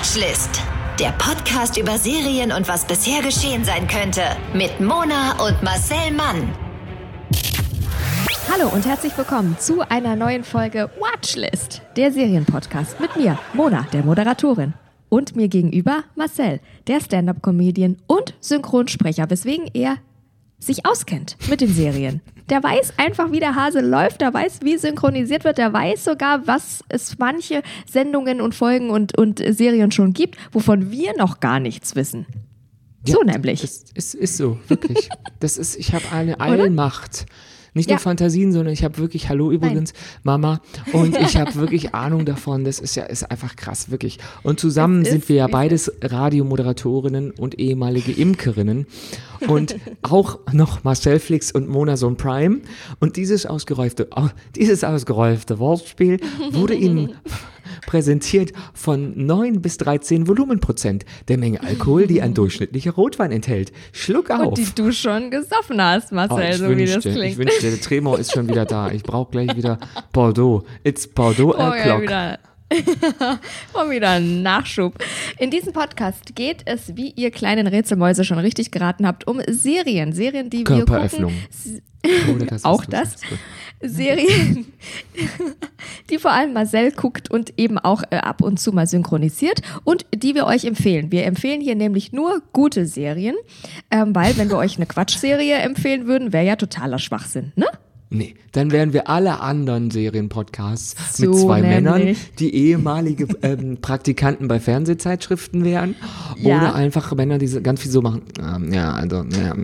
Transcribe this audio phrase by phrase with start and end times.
[0.00, 0.62] Watchlist.
[0.98, 4.22] Der Podcast über Serien und was bisher geschehen sein könnte.
[4.54, 6.54] Mit Mona und Marcel Mann.
[8.50, 14.02] Hallo und herzlich willkommen zu einer neuen Folge Watchlist, der Serienpodcast mit mir, Mona, der
[14.02, 14.72] Moderatorin.
[15.10, 19.98] Und mir gegenüber Marcel, der Stand-up-Comedian und Synchronsprecher, weswegen er
[20.60, 22.20] sich auskennt mit den Serien.
[22.48, 26.46] Der weiß einfach, wie der Hase läuft, der weiß, wie synchronisiert wird, der weiß sogar,
[26.46, 31.60] was es manche Sendungen und Folgen und, und Serien schon gibt, wovon wir noch gar
[31.60, 32.26] nichts wissen.
[33.04, 33.64] so nämlich.
[33.64, 35.08] Es ist, ist so, wirklich.
[35.40, 37.24] Das ist, ich habe eine Allmacht.
[37.74, 38.00] Nicht nur Ja.
[38.00, 39.92] Fantasien, sondern ich habe wirklich, hallo übrigens,
[40.22, 40.60] Mama,
[40.92, 42.64] und ich habe wirklich Ahnung davon.
[42.64, 44.18] Das ist ja ist einfach krass, wirklich.
[44.42, 48.86] Und zusammen sind wir ja beides Radiomoderatorinnen und ehemalige Imkerinnen.
[49.46, 52.60] Und auch noch Marcel Flix und Mona Sohn Prime.
[52.98, 56.20] Und dieses ausgereifte, oh, dieses ausgereifte Wortspiel
[56.52, 57.14] wurde Ihnen
[57.86, 63.72] präsentiert von 9 bis 13 Volumenprozent der Menge Alkohol, die ein durchschnittlicher Rotwein enthält.
[63.92, 64.46] Schluck auf.
[64.48, 67.38] Und die du schon gesoffen hast, Oh, Marcel, ich, so wie das wünschte, ich klingt.
[67.38, 68.90] wünschte, der Tremor ist schon wieder da.
[68.90, 69.78] Ich brauche gleich wieder
[70.12, 70.64] Bordeaux.
[70.84, 72.02] It's Bordeaux Oh, o'clock.
[72.02, 72.38] wieder.
[73.74, 74.94] oh, wieder ein Nachschub.
[75.38, 80.12] In diesem Podcast geht es, wie ihr kleinen Rätselmäuse schon richtig geraten habt, um Serien.
[80.12, 81.32] Serien, die wir Körperöffnung.
[81.32, 81.82] gucken.
[82.02, 83.20] Das ist Auch das?
[83.22, 83.38] gut.
[83.82, 84.66] Serien,
[86.10, 90.04] die vor allem Marcel guckt und eben auch äh, ab und zu mal synchronisiert und
[90.14, 91.10] die wir euch empfehlen.
[91.10, 93.36] Wir empfehlen hier nämlich nur gute Serien,
[93.90, 97.66] ähm, weil wenn wir euch eine Quatschserie empfehlen würden, wäre ja totaler Schwachsinn, ne?
[98.12, 101.76] Nee, dann wären wir alle anderen Serienpodcasts So mit zwei nämlich.
[101.76, 105.94] Männern, die ehemalige ähm, Praktikanten bei Fernsehzeitschriften wären.
[106.36, 106.56] Ja.
[106.56, 108.22] Oder einfach Männer, die ganz viel so machen.
[108.40, 109.54] Ähm, ja, also, ja,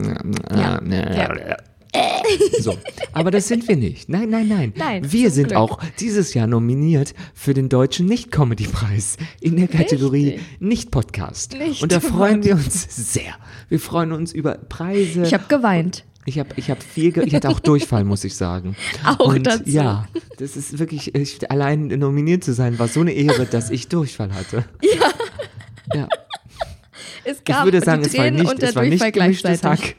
[0.56, 1.56] ja, Ja.
[2.60, 2.76] So,
[3.12, 4.08] aber das sind wir nicht.
[4.08, 4.72] Nein, nein, nein.
[4.76, 5.58] Nein, wir sind Glück.
[5.58, 10.40] auch dieses Jahr nominiert für den deutschen Nicht-Comedy-Preis in der Kategorie.
[10.58, 11.56] Nicht-Podcast.
[11.56, 13.34] Nicht Und da freuen wir uns sehr.
[13.68, 15.22] Wir freuen uns über Preise.
[15.22, 16.04] Ich habe geweint.
[16.24, 18.74] Ich habe ich hab viel, ge ich hatte auch Durchfall, muss ich sagen.
[19.04, 19.62] Auch Und dazu.
[19.66, 23.88] Ja, das ist wirklich, ich, allein nominiert zu sein, war so eine Ehre, dass ich
[23.88, 24.64] Durchfall hatte.
[25.94, 26.00] Ja.
[26.00, 26.08] ja.
[27.22, 29.62] Es Ich gab würde sagen, es war nicht, es war nicht gleichzeitig.
[29.62, 29.94] Hack.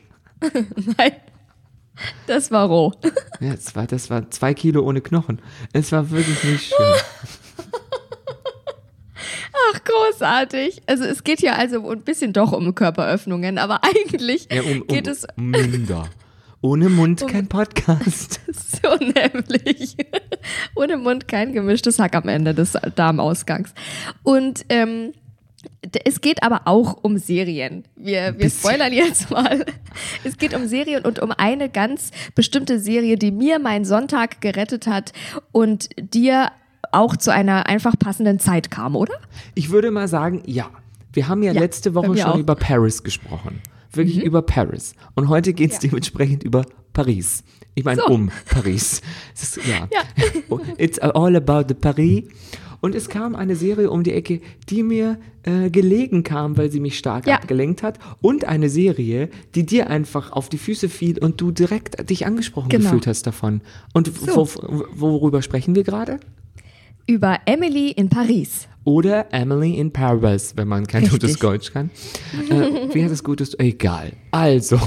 [0.97, 1.11] Nein,
[2.27, 2.93] das war roh.
[3.39, 5.39] Ja, es war, das war zwei Kilo ohne Knochen.
[5.71, 6.95] Es war wirklich nicht schön.
[9.69, 10.81] Ach, großartig.
[10.87, 14.87] Also es geht ja also ein bisschen doch um Körperöffnungen, aber eigentlich Ja, um, um,
[14.87, 16.09] geht es um Münder.
[16.61, 18.41] Ohne Mund kein Podcast.
[18.51, 19.95] so nämlich.
[20.75, 23.73] Ohne Mund kein gemischtes Hack am Ende des Darmausgangs.
[24.23, 25.13] Und ähm,
[26.05, 27.83] es geht aber auch um Serien.
[27.95, 29.65] Wir, wir spoilern jetzt mal.
[30.23, 34.87] Es geht um Serien und um eine ganz bestimmte Serie, die mir meinen Sonntag gerettet
[34.87, 35.13] hat
[35.51, 36.51] und dir
[36.91, 39.13] auch zu einer einfach passenden Zeit kam, oder?
[39.55, 40.69] Ich würde mal sagen, ja.
[41.13, 42.35] Wir haben ja, Ja, letzte Woche schon auch.
[42.35, 42.41] Mhm.
[42.41, 43.61] über Paris gesprochen.
[43.91, 44.93] Wirklich über Paris.
[45.15, 47.43] Und heute geht es dementsprechend über Paris.
[47.73, 48.07] Ich meine, So.
[48.07, 49.01] um Paris.
[49.33, 49.87] Ist, ja.
[49.91, 50.57] Ja.
[50.77, 52.23] It's all about the Paris.
[52.81, 54.39] Und es kam eine Serie um die Ecke,
[54.69, 57.35] die mir äh, gelegen kam, weil sie mich stark Ja.
[57.35, 57.97] abgelenkt hat.
[58.21, 62.69] Und eine Serie, die dir einfach auf die Füße fiel und du direkt dich angesprochen
[62.69, 62.83] Genau.
[62.85, 63.61] gefühlt hast davon.
[63.93, 64.47] Und So.
[64.47, 66.19] wo, worüber sprechen wir gerade?
[67.07, 68.67] Über Emily in Paris.
[68.87, 71.19] Oder Emily in Paris, wenn man kein Richtig.
[71.19, 71.89] gutes Deutsch kann.
[72.49, 73.53] Äh, wie heißt das gutes?
[73.59, 74.13] Egal.
[74.31, 74.79] Also,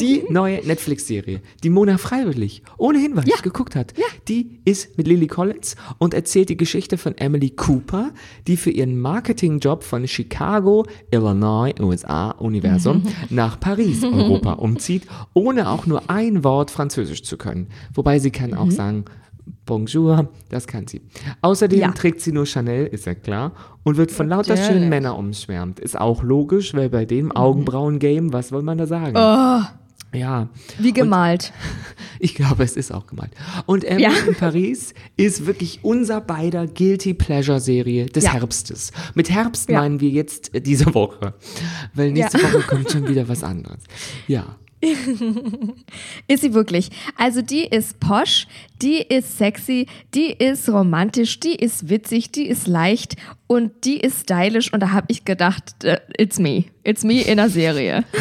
[0.00, 3.36] die neue Netflix-Serie, die Mona freiwillig, ohne Hinweis Ja.
[3.42, 3.92] geguckt hat,
[4.28, 8.12] die ist mit Lily Collins und erzählt die Geschichte von Emily Cooper,
[8.46, 15.02] die für ihren Marketingjob von Chicago, Illinois, USA, Universum nach Paris, Europa umzieht,
[15.34, 17.66] ohne auch nur ein Wort Französisch zu können.
[17.92, 19.04] Wobei sie kann auch sagen,
[19.76, 21.00] Bonjour, das kann sie.
[21.40, 21.90] Außerdem Ja.
[21.92, 23.52] trägt sie nur Chanel, ist ja klar,
[23.84, 24.66] und wird von lauter Natürlich.
[24.70, 25.80] schönen Männern umschwärmt.
[25.80, 29.14] Ist auch logisch, weil bei dem Augenbrauen-Game, was will man da sagen?
[29.16, 29.62] Oh,
[30.14, 31.54] Ja, wie gemalt.
[32.18, 33.32] ich glaube, es ist auch gemeint.
[33.64, 34.10] Und Emily Ja.
[34.28, 38.34] in Paris ist wirklich unser beider Guilty Pleasure Serie des Ja.
[38.34, 38.92] Herbstes.
[39.14, 39.80] Mit Herbst Ja.
[39.80, 41.32] meinen wir jetzt diese Woche,
[41.94, 42.42] weil nächste.
[42.42, 43.84] Woche kommt schon wieder was anderes.
[44.28, 44.56] Ja.
[46.28, 46.90] Ist sie wirklich.
[47.16, 48.46] Also die ist posch,
[48.80, 54.22] die ist sexy, die ist romantisch, die ist witzig, die ist leicht und die ist
[54.22, 54.72] stylisch.
[54.72, 56.64] Und da habe ich gedacht, äh, it's me.
[56.84, 58.04] It's me in einer Serie.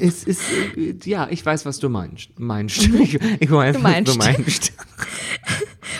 [0.00, 0.40] Es ist,
[0.76, 2.28] äh, ja, ich weiß, was du meinst.
[2.38, 2.88] meinst.
[3.00, 4.08] Ich, ich weiß, Du meinst.
[4.08, 4.72] was du meinst.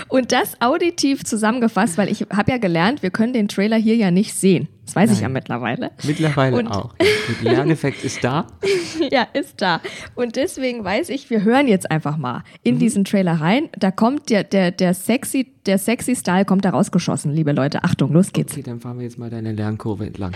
[0.06, 4.12] Und das auditiv zusammengefasst, weil ich habe ja gelernt, wir können den Trailer hier ja
[4.12, 4.68] nicht sehen.
[4.86, 5.32] Das weiß ich ja Nein.
[5.34, 5.90] mittlerweile.
[6.02, 6.94] Mittlerweile Und- auch.
[7.42, 8.46] Der Lerneffekt ist da.
[9.10, 9.80] Ja, ist da.
[10.14, 12.42] Und deswegen weiß ich, wir hören jetzt einfach mal Mhm.
[12.62, 13.68] in diesen Trailer rein.
[13.76, 17.82] Da kommt der, der, der sexy, der sexy Style kommt da rausgeschossen, liebe Leute.
[17.84, 18.52] Achtung, los geht's.
[18.52, 20.32] Okay, dann fahren wir jetzt mal deine Lernkurve entlang.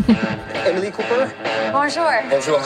[0.66, 1.28] Emily Cooper?
[1.72, 2.04] Bonjour.
[2.30, 2.58] Bonjour.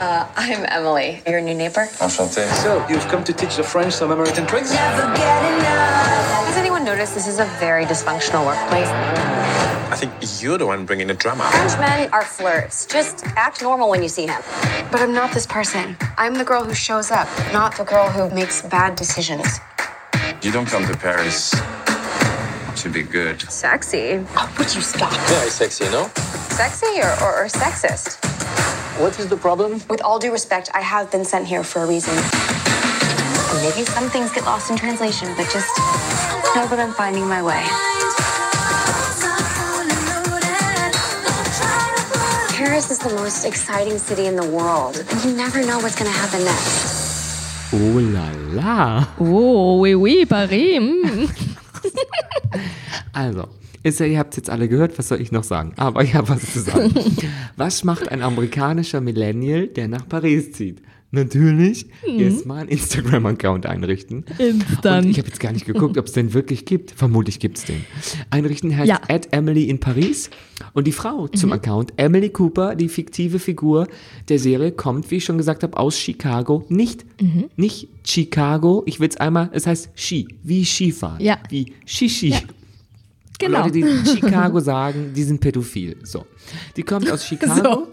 [0.00, 1.88] Uh, I'm Emily, your new neighbor.
[1.98, 2.46] Enchanté.
[2.62, 4.72] So, you've come to teach the French some American tricks?
[4.72, 8.88] Has anyone noticed this is a very dysfunctional workplace?
[9.90, 11.42] I think you're the one bringing the drama.
[11.50, 12.86] Frenchmen are flirts.
[12.86, 14.40] Just act normal when you see him.
[14.92, 15.96] But I'm not this person.
[16.16, 19.58] I'm the girl who shows up, not the girl who makes bad decisions.
[20.42, 21.50] You don't come to Paris
[22.76, 23.42] to be good.
[23.50, 24.24] Sexy.
[24.36, 25.12] Oh, would you stop?
[25.28, 26.08] Very sexy, no?
[26.50, 28.24] Sexy or, or, or sexist?
[29.00, 29.82] What is the problem?
[29.90, 32.14] With all due respect, I have been sent here for a reason.
[33.60, 35.76] Maybe some things get lost in translation, but just
[36.54, 37.99] know that I'm finding my way.
[42.60, 46.10] Paris is the most exciting city in the world, and you never know what's going
[46.12, 47.72] to happen next.
[47.72, 49.06] Oh la la.
[49.18, 50.78] Oh, oui, oui, Paris.
[53.14, 53.48] Also,
[53.82, 55.72] ist ja, ihr habt jetzt alle gehört, was soll ich noch sagen?
[55.78, 56.92] Aber ich habe was zu sagen.
[57.56, 60.82] was macht ein amerikanischer Millennial, der nach Paris zieht?
[61.12, 64.24] Natürlich erstmal einen Instagram-Account einrichten.
[64.38, 65.04] Instant.
[65.06, 66.92] Und ich habe jetzt gar nicht geguckt, ob es den wirklich gibt.
[66.92, 67.84] Vermutlich gibt es den.
[68.30, 69.00] Einrichten heißt Ja.
[69.08, 70.30] at Emily in Paris.
[70.72, 73.88] Und die Frau zum Account, Emily Cooper, die fiktive Figur
[74.28, 76.64] der Serie, kommt, wie ich schon gesagt habe, aus Chicago.
[76.68, 77.04] Nicht,
[77.56, 78.84] nicht Chicago.
[78.86, 81.20] Ich will es einmal, es heißt Ski, wie Skifahren.
[81.20, 81.38] Ja.
[81.48, 82.34] Wie Shishi.
[83.40, 83.62] Genau.
[83.62, 85.96] Leute, die Chicago sagen, die sind pädophil.
[86.04, 86.26] So.
[86.76, 87.88] Die kommt aus Chicago,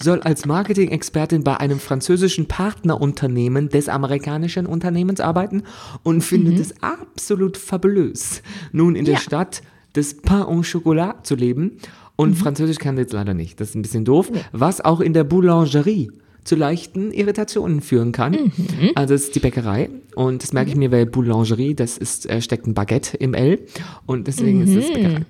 [0.00, 5.64] soll als Marketing-Expertin bei einem französischen Partnerunternehmen des amerikanischen Unternehmens arbeiten
[6.02, 9.20] und findet es absolut fabulös, nun in der Ja.
[9.20, 9.62] Stadt
[9.96, 11.72] des Pain au Chocolat zu leben.
[12.16, 13.60] Und Französisch kann sie jetzt leider nicht.
[13.60, 14.30] Das ist ein bisschen doof.
[14.52, 16.12] Was auch in der Boulangerie
[16.44, 18.52] zu leichten Irritationen führen kann.
[18.94, 22.40] Also es ist die Bäckerei und das merke ich mir, weil Boulangerie, das ist, äh,
[22.40, 23.60] steckt ein Baguette im L
[24.06, 25.24] und deswegen ist es Bäckerei.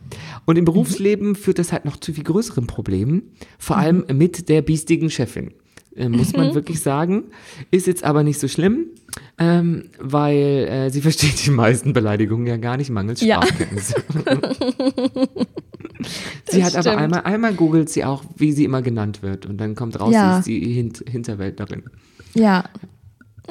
[0.47, 3.23] Und im Berufsleben führt das halt noch zu viel größeren Problemen,
[3.59, 5.53] vor allem mit der biestigen Chefin.
[5.95, 7.25] Äh, muss man wirklich sagen.
[7.71, 8.87] Ist jetzt aber nicht so schlimm,
[9.39, 13.43] ähm, weil äh, sie versteht die meisten Beleidigungen ja gar nicht mangels Ja.
[13.43, 13.95] Sprachkenntnisse.
[16.49, 16.97] sie hat aber stimmt.
[16.99, 20.41] einmal, einmal googelt sie auch, wie sie immer genannt wird und dann kommt raus, Ja.
[20.43, 21.85] sie ist die Hint Hinterwäldlerin.
[22.35, 22.65] Ja.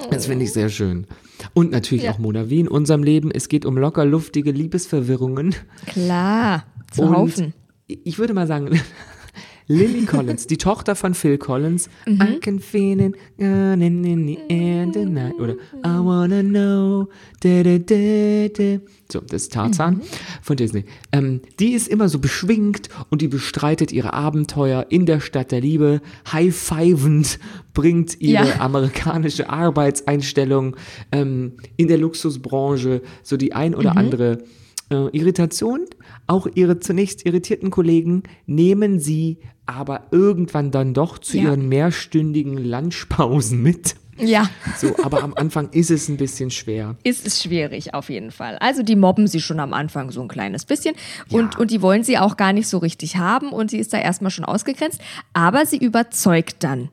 [0.09, 1.05] Das finde ich sehr schön.
[1.53, 2.11] Und natürlich Ja.
[2.11, 5.53] auch Mona, wie in unserem Leben, es geht um locker luftige Liebesverwirrungen.
[5.87, 6.65] Klar.
[6.91, 7.53] Zu Haufen.
[7.87, 8.69] ich würde mal sagen,
[9.71, 12.21] Lily Collins, die Tochter von Phil Collins, Mhm.
[12.21, 15.33] I can feel it in, in the air tonight.
[15.39, 15.53] Oder
[15.85, 17.07] I wanna know.
[17.41, 18.79] Da, da, da.
[19.11, 20.01] So, das ist Tarzan Mhm.
[20.41, 20.85] von Disney.
[21.11, 25.61] Ähm, die ist immer so beschwingt und die bestreitet ihre Abenteuer in der Stadt der
[25.61, 26.01] Liebe.
[26.31, 27.39] High-fivend
[27.73, 28.59] bringt ihre Ja.
[28.59, 30.75] amerikanische Arbeitseinstellung
[31.11, 33.77] ähm, in der Luxusbranche so die ein Mhm.
[33.77, 34.43] oder andere
[34.89, 35.85] äh, Irritation.
[36.27, 41.43] Auch ihre zunächst irritierten Kollegen nehmen sie aber irgendwann dann doch zu Ja.
[41.43, 43.95] ihren mehrstündigen Lunchpausen mit.
[44.17, 44.49] Ja.
[44.77, 46.95] So, aber am Anfang ist es ein bisschen schwer.
[47.03, 48.57] ist es schwierig auf jeden Fall.
[48.59, 50.95] Also die mobben sie schon am Anfang so ein kleines bisschen
[51.31, 53.97] und, und die wollen sie auch gar nicht so richtig haben und sie ist da
[53.97, 54.99] erstmal schon ausgegrenzt,
[55.33, 56.89] aber sie überzeugt dann.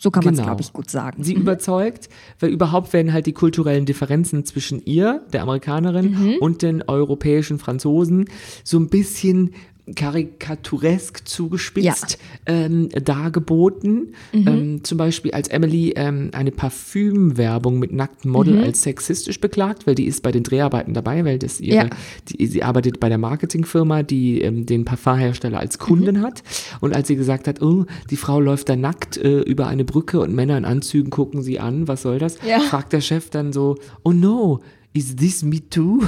[0.00, 0.50] So kann man es, Genau.
[0.50, 1.24] glaube ich, gut sagen.
[1.24, 6.34] Sie überzeugt, weil überhaupt werden halt die kulturellen Differenzen zwischen ihr, der Amerikanerin, Mhm.
[6.38, 8.26] und den europäischen Franzosen
[8.62, 9.54] so ein bisschen
[9.94, 14.14] karikaturesk zugespitzt ähm, dargeboten.
[14.32, 14.48] Mhm.
[14.48, 18.64] Ähm, zum Beispiel als Emily ähm, eine Parfümwerbung mit nacktem Model Mhm.
[18.64, 21.90] als sexistisch beklagt, weil die ist bei den Dreharbeiten dabei, weil das ihre, Ja.
[22.28, 26.22] die, sie arbeitet bei der Marketingfirma, die ähm, den Parfumhersteller als Kunden Mhm.
[26.22, 26.42] hat.
[26.80, 30.20] Und als sie gesagt hat, oh, die Frau läuft da nackt äh, über eine Brücke
[30.20, 32.38] und Männer in Anzügen gucken sie an, was soll das?
[32.46, 32.60] Ja.
[32.60, 34.60] Fragt der Chef dann so, oh no,
[34.92, 36.02] is this me too?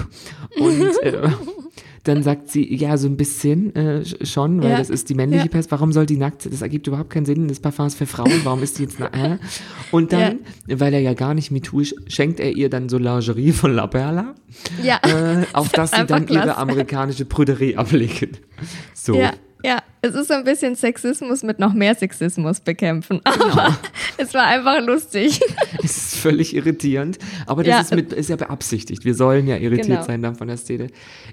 [0.58, 1.28] Und äh,
[2.04, 4.78] dann sagt sie, ja, so ein bisschen äh, sch- schon, weil Ja.
[4.78, 5.50] das ist die männliche Ja.
[5.50, 5.70] Pest.
[5.70, 6.46] Warum soll die nackt?
[6.50, 7.46] Das ergibt überhaupt keinen Sinn.
[7.48, 8.32] Das Parfum ist für Frauen.
[8.44, 9.16] Warum ist die jetzt nackt?
[9.16, 9.36] Äh?
[9.90, 13.52] Und dann, weil er ja gar nicht MeToo ist, schenkt er ihr dann so Lingerie
[13.52, 14.34] von La Perla,
[14.82, 14.98] ja.
[15.02, 16.56] äh, auf das sie einfach dann ihre klasse.
[16.58, 18.40] amerikanische Prüderie ablegt.
[18.94, 19.14] So.
[19.16, 19.32] Ja,
[19.64, 23.20] ja, es ist so ein bisschen Sexismus mit noch mehr Sexismus bekämpfen.
[23.24, 23.76] Aber
[24.16, 25.40] es war einfach lustig.
[25.82, 27.80] Es ist völlig irritierend, aber das Ja.
[27.80, 29.04] ist, mit, ist ja beabsichtigt.
[29.04, 30.02] Wir sollen ja irritiert Genau.
[30.04, 30.88] sein dann von der Szene.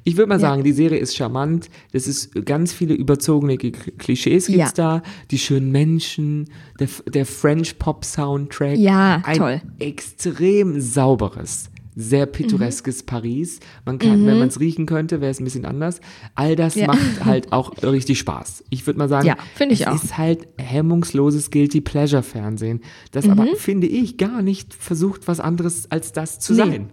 [0.05, 0.39] Ich würde mal Ja.
[0.39, 1.69] sagen, die Serie ist charmant.
[1.91, 5.01] Das ist ganz viele überzogene Klischees gibt's da.
[5.31, 8.77] Die schönen Menschen, der, der French Pop Soundtrack.
[8.77, 9.61] Ja, Ein toll.
[9.79, 11.69] extrem sauberes,
[11.99, 13.59] sehr pittoreskes Paris.
[13.83, 15.99] Man kann, wenn man es riechen könnte, wäre es ein bisschen anders.
[16.35, 16.85] All das Ja.
[16.87, 18.63] macht halt auch richtig Spaß.
[18.69, 19.95] Ich würde mal sagen, Ja, finde ich es auch.
[20.03, 23.31] ist halt hemmungsloses Guilty Pleasure Fernsehen, das Mhm.
[23.31, 26.59] aber, finde ich, gar nicht versucht, was anderes als das zu Nee.
[26.59, 26.89] sein.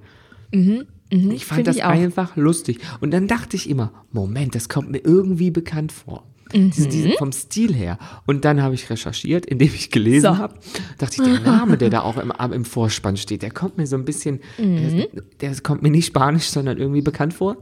[1.10, 2.78] Ich fand Finde das ich einfach lustig.
[3.00, 6.26] Und dann dachte ich immer, Moment, das kommt mir irgendwie bekannt vor.
[6.54, 7.98] Diese, diese, vom Stil her.
[8.26, 10.38] Und dann habe ich recherchiert, indem ich gelesen So.
[10.38, 10.54] habe.
[10.98, 13.96] Dachte ich, der Name, der da auch im, im Vorspann steht, der kommt mir so
[13.96, 15.08] ein bisschen, der,
[15.40, 17.56] der kommt mir nicht spanisch, sondern irgendwie bekannt vor.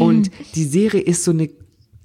[0.00, 1.48] Und die Serie ist so eine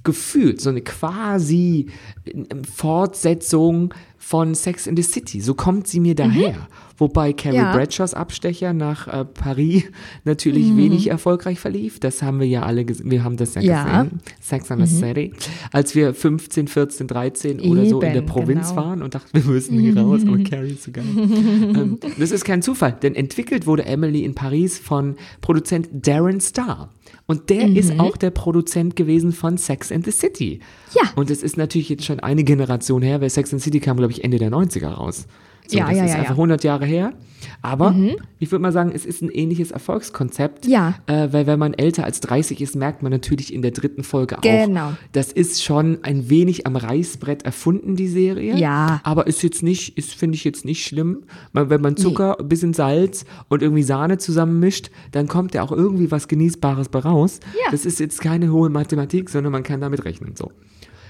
[0.03, 1.87] gefühlt, so eine quasi
[2.25, 3.93] ähm, Fortsetzung
[4.29, 5.41] von Sex in the City.
[5.41, 6.67] So kommt sie mir daher.
[6.99, 7.71] Wobei Carrie Ja.
[7.73, 9.85] Bradshaws Abstecher nach äh, Paris
[10.23, 11.99] natürlich wenig erfolgreich verlief.
[11.99, 13.09] Das haben wir ja alle gesehen.
[13.09, 14.03] Wir haben das ja, Ja.
[14.03, 14.19] gesehen.
[14.39, 15.33] Sex in the City.
[15.71, 18.81] Als wir 15, 14, 13 oder so in der Eben, Provinz genau.
[18.83, 21.05] waren und dachten, wir müssen hier raus, aber Carrie ist so geil.
[21.17, 26.91] ähm, das ist kein Zufall, denn entwickelt wurde Emily in Paris von Produzent Darren Star.
[27.29, 30.61] Und der ist auch der Produzent gewesen von Sex and the City.
[30.95, 31.11] Ja.
[31.15, 33.97] Und es ist natürlich jetzt schon eine Generation her, weil Sex and the City kam,
[33.97, 35.27] glaube ich, Ende der 90er raus.
[35.69, 36.35] So, Ja, das ja, ist ja, einfach ja.
[36.37, 37.13] 100 Jahre her.
[37.61, 37.93] Aber
[38.39, 40.65] ich würde mal sagen, es ist ein ähnliches Erfolgskonzept.
[40.65, 40.95] Ja.
[41.07, 44.37] Äh, weil wenn man älter als 30 ist, merkt man natürlich in der dritten Folge
[44.41, 44.89] Genau.
[44.89, 48.55] auch, das ist schon ein wenig am Reißbrett erfunden, die Serie.
[48.57, 49.01] Ja.
[49.03, 51.23] Aber ist jetzt nicht, ist, finde ich jetzt nicht schlimm.
[51.51, 55.71] Man, wenn man Zucker, ein bisschen Salz und irgendwie Sahne zusammenmischt, dann kommt ja auch
[55.71, 57.39] irgendwie was Genießbares bei raus.
[57.65, 57.71] Ja.
[57.71, 60.35] Das ist jetzt keine hohe Mathematik, sondern man kann damit rechnen.
[60.35, 60.51] So.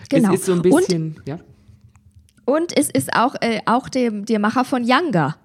[0.10, 0.34] Genau.
[0.34, 1.40] Es ist so ein Und- bisschen, ja.
[2.50, 5.38] Und es ist auch, äh, auch dem, der Macher von Younger,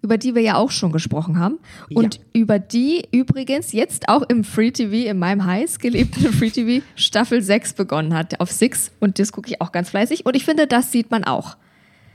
[0.00, 1.58] über die wir ja auch schon gesprochen haben.
[1.92, 6.84] Und über die übrigens jetzt auch im Free TV, in meinem heiß geliebten Free TV,
[6.94, 8.92] Staffel 6 begonnen hat, auf Six.
[9.00, 10.24] Und das gucke ich auch ganz fleißig.
[10.24, 11.56] Und ich finde, das sieht man auch.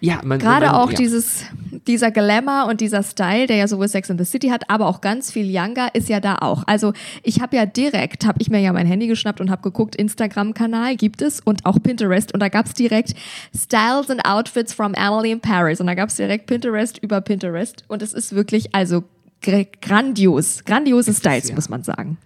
[0.04, 0.98] Ja, man, Gerade man, auch ja.
[0.98, 1.44] dieses,
[1.86, 5.00] dieser Glamour und dieser Style, der ja sowohl Sex in the City hat, aber auch
[5.00, 6.64] ganz viel Younger, ist ja da auch.
[6.66, 9.96] Also ich habe ja direkt, habe ich mir ja mein Handy geschnappt und habe geguckt,
[9.96, 13.14] Instagram-Kanal gibt es und auch Pinterest und da gab es direkt
[13.56, 17.84] Styles and Outfits from Emily in Paris und da gab es direkt Pinterest über Pinterest
[17.88, 19.04] und es ist wirklich also
[19.44, 21.56] gr- grandios, grandiose Styles, ja.
[21.56, 22.18] muss man sagen.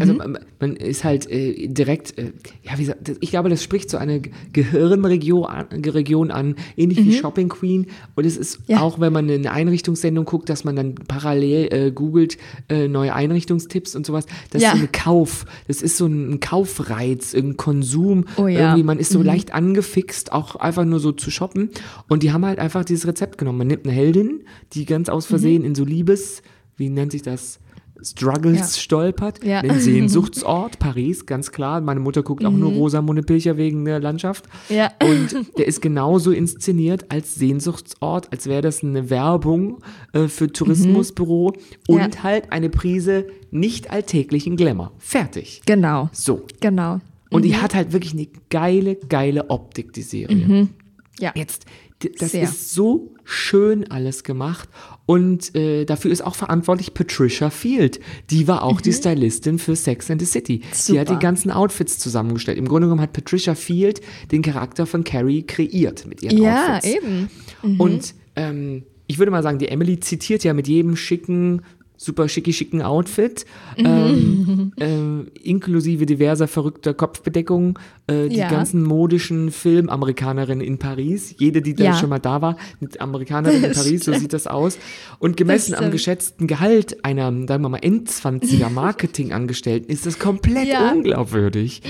[0.00, 3.96] Also man, ist halt äh, direkt, äh, ja, wie gesagt, ich glaube, das spricht so
[3.96, 7.86] eine Ge- Gehirnregion an, Region an, ähnlich wie Shopping Queen.
[8.16, 8.80] Und es ist Ja.
[8.80, 12.38] auch, wenn man eine Einrichtungssendung guckt, dass man dann parallel äh, googelt
[12.68, 14.26] äh, neue Einrichtungstipps und sowas.
[14.50, 14.68] Das Ja.
[14.70, 18.24] ist so eine Kauf, das ist so ein Kaufreiz, ein Konsum.
[18.36, 18.60] Oh ja.
[18.70, 21.70] Irgendwie, man ist so leicht angefixt, auch einfach nur so zu shoppen.
[22.08, 23.58] Und die haben halt einfach dieses Rezept genommen.
[23.58, 26.42] Man nimmt eine Heldin, die ganz aus Versehen in so Liebes,
[26.76, 27.60] wie nennt sich das?
[28.02, 28.80] Struggles Ja.
[28.82, 29.60] stolpert, Ja.
[29.60, 31.80] einen Sehnsuchtsort, Paris, ganz klar.
[31.80, 34.46] Meine Mutter guckt auch nur Rosamunde Pilcher wegen der Landschaft.
[34.68, 34.90] Ja.
[35.02, 39.78] Und der ist genauso inszeniert als Sehnsuchtsort, als wäre das eine Werbung
[40.12, 41.52] äh, für Tourismusbüro
[41.88, 42.22] und Ja.
[42.22, 44.92] halt eine Prise nicht alltäglichen Glamour.
[44.98, 45.62] Fertig.
[45.66, 46.42] Genau, So.
[46.60, 47.00] genau.
[47.30, 50.68] Und die hat halt wirklich eine geile, geile Optik, die Serie.
[51.20, 51.32] Ja.
[51.34, 51.64] Jetzt,
[52.18, 52.42] das Sehr.
[52.42, 54.68] ist so schön alles gemacht.
[55.06, 58.00] Und äh, dafür ist auch verantwortlich Patricia Field.
[58.30, 60.60] Die war auch die Stylistin für Sex and the City.
[60.72, 61.08] Sie hat Mhm.
[61.08, 61.18] Super.
[61.18, 62.58] die ganzen Outfits zusammengestellt.
[62.58, 64.00] Im Grunde genommen hat Patricia Field
[64.32, 66.94] den Charakter von Carrie kreiert mit ihren Ja, Outfits.
[66.96, 67.30] eben.
[67.78, 71.62] Und ähm, ich würde mal sagen, die Emily zitiert ja mit jedem schicken,
[71.96, 73.46] super schicki schicken Outfit,
[73.76, 77.74] ähm, ähm, inklusive diverser verrückter Kopfbedeckungen,
[78.08, 78.48] äh, die Ja.
[78.50, 81.34] ganzen modischen Filmamerikanerinnen in Paris.
[81.38, 81.94] Jede, die da Ja.
[81.94, 84.76] schon mal da war, mit Amerikanerin in Paris, so sieht das aus.
[85.18, 90.92] Und gemessen am geschätzten Gehalt einer, sagen wir mal, Endzwanziger Marketingangestellten ist das komplett Ja.
[90.92, 91.82] unglaubwürdig.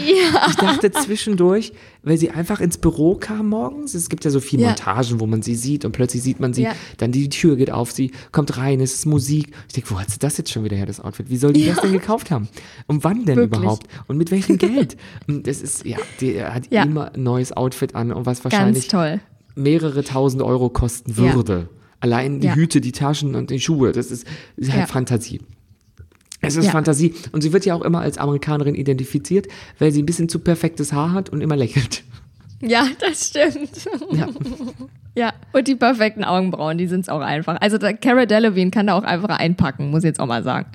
[0.49, 1.73] Ich dachte zwischendurch,
[2.05, 4.69] weil sie einfach ins Büro kam morgens, es gibt ja so viele Ja.
[4.69, 6.73] Montagen, wo man sie sieht und plötzlich sieht man sie, Ja.
[6.99, 9.53] dann die Tür geht auf, sie kommt rein, es ist Musik.
[9.69, 11.31] Ich denke, wo hat sie das jetzt schon wieder her, das Outfit?
[11.31, 12.49] Wie soll die das denn gekauft haben?
[12.87, 13.61] Und wann denn Wirklich.
[13.61, 13.87] überhaupt?
[14.07, 14.97] Und mit welchem Geld?
[15.29, 16.83] Und das ist, ja, die hat Ja.
[16.85, 19.21] immer ein neues Outfit an und was wahrscheinlich toll.
[19.55, 21.35] mehrere tausend Euro kosten Ja.
[21.35, 21.69] würde.
[22.01, 22.55] Allein die Ja.
[22.55, 24.87] Hüte, die Taschen und die Schuhe, das ist, ist halt Ja.
[24.87, 25.41] Fantasie.
[26.47, 26.71] Es ist Ja.
[26.73, 27.15] Fantasie.
[27.33, 29.49] Und sie wird ja auch immer als Amerikanerin identifiziert,
[29.79, 32.05] weil sie ein bisschen zu perfektes Haar hat und immer lächelt.
[32.61, 33.71] Ja, das stimmt.
[34.13, 34.29] Ja.
[35.17, 37.57] Ja, und die perfekten Augenbrauen, die sind es auch einfach.
[37.61, 40.67] Also der Cara Delevingne kann da auch einfach einpacken, muss ich jetzt auch mal sagen.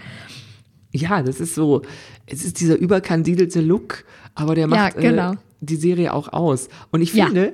[0.91, 1.81] Ja, das ist so,
[2.25, 5.33] es ist dieser überkandidelte Look, aber der Ja, macht genau.
[5.33, 6.69] äh, die Serie auch aus.
[6.91, 7.53] Und ich finde,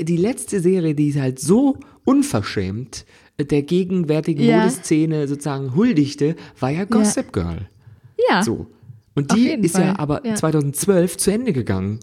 [0.00, 3.04] die letzte Serie, die ist halt so unverschämt
[3.38, 4.58] der gegenwärtigen Ja.
[4.64, 7.68] Modeszene sozusagen huldigte, war ja Gossip Girl.
[8.28, 8.42] Ja.
[8.42, 8.66] So.
[9.14, 10.34] Und die ist ja Fall, aber ja.
[10.34, 12.00] 2012 zu Ende gegangen.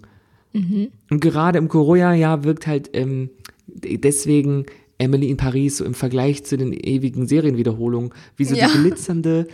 [0.53, 0.89] Mhm.
[1.09, 3.29] Und gerade im Corona-Jahr wirkt halt ähm,
[3.67, 4.65] deswegen
[4.99, 8.67] Emily in Paris so im Vergleich zu den ewigen Serienwiederholungen, wie so Ja.
[8.67, 9.47] die glitzernde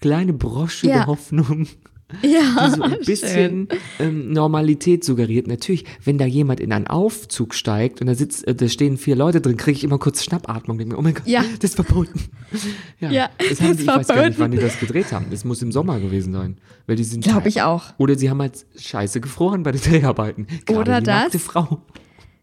[0.00, 0.94] kleine Brosche Ja.
[0.94, 1.66] der Hoffnung
[2.22, 5.46] Ja, die so ein bisschen ähm, Normalität suggeriert.
[5.46, 9.14] Natürlich, wenn da jemand in einen Aufzug steigt und da sitzt, äh, da stehen vier
[9.14, 10.78] Leute drin, kriege ich immer kurz Schnappatmung.
[10.78, 11.44] Denke mir, oh mein Gott, Ja.
[11.60, 12.18] das ist verboten.
[13.00, 14.38] Ja, Ja, das haben das die, ich weiß gar nicht, verboten.
[14.38, 15.26] wann die das gedreht haben.
[15.30, 17.24] Das muss im Sommer gewesen sein, weil die sind.
[17.24, 17.84] Glaub ich auch.
[17.98, 20.46] Oder sie haben halt Scheiße gefroren bei den Dreharbeiten.
[20.64, 21.42] Gerade Oder die das.
[21.42, 21.82] Frau.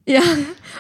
[0.08, 0.22] Ja,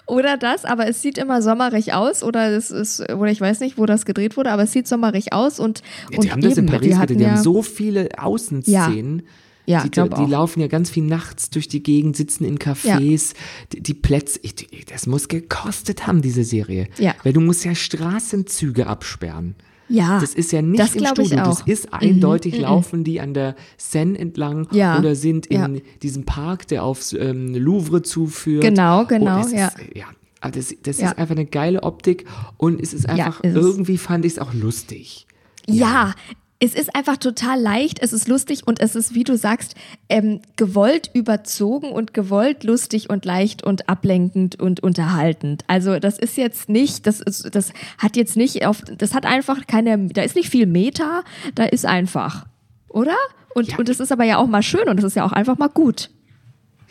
[0.05, 3.77] oder das, aber es sieht immer sommerig aus oder es ist, oder ich weiß nicht,
[3.77, 6.57] wo das gedreht wurde, aber es sieht sommerig aus und, Ja, und die haben das
[6.57, 7.01] in eben, Paris die gedreht.
[7.01, 9.23] hatten Die ja, haben so viele Außenszenen.
[9.67, 10.29] Ja, die, glaub die auch.
[10.29, 13.33] laufen ja ganz viel nachts durch die Gegend, sitzen in Cafés.
[13.73, 16.87] Die, die Plätze, ich, die- das muss gekostet haben, diese Serie.
[16.99, 17.15] Ja.
[17.23, 19.55] Weil du musst ja Straßenzüge absperren.
[19.89, 21.37] Ja, Das ist ja nicht das im Studio.
[21.39, 21.43] Mhm.
[21.43, 24.97] Das ist eindeutig, laufen die an der Seine entlang Ja.
[24.99, 25.81] oder sind in Ja.
[26.01, 28.63] diesem Park, der aufs ähm, Louvre zuführt.
[28.63, 29.67] Genau, genau, Oh, das ja.
[29.67, 30.05] Ist, ja.
[30.41, 31.09] Aber das, das Ja.
[31.09, 32.25] ist einfach eine geile Optik
[32.57, 33.65] und es ist einfach, ist es.
[33.65, 35.25] irgendwie fand ich es auch lustig.
[35.67, 36.13] Ja,
[36.59, 39.75] es ist einfach total leicht, es ist lustig und es ist, wie du sagst,
[40.07, 45.63] ähm, gewollt überzogen und gewollt lustig und leicht und ablenkend und unterhaltend.
[45.67, 49.67] Also das ist jetzt nicht, das ist, das hat jetzt nicht auf, das hat einfach
[49.67, 51.23] keine, da ist nicht viel Meta,
[51.55, 52.45] da ist einfach,
[52.87, 53.15] oder?
[53.53, 53.77] Und, Ja.
[53.77, 55.69] und es ist aber ja auch mal schön und es ist ja auch einfach mal
[55.69, 56.09] gut.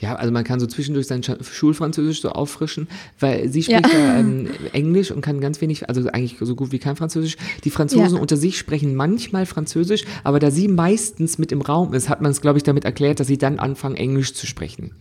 [0.00, 2.88] Ja, also man kann so zwischendurch sein Schulfranzösisch so auffrischen,
[3.20, 6.78] weil sie spricht ja, ähm, Englisch und kann ganz wenig, also eigentlich so gut wie
[6.78, 7.36] kein Französisch.
[7.62, 8.20] Die Franzosen Ja.
[8.20, 12.32] unter sich sprechen manchmal Französisch, aber da sie meistens mit im Raum ist, hat man
[12.32, 14.92] es, glaube ich, damit erklärt, dass sie dann anfangen, Englisch zu sprechen.